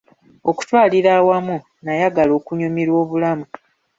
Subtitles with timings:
[0.49, 3.45] Okutwalira awamu nayagala okunyumirwa obulamu.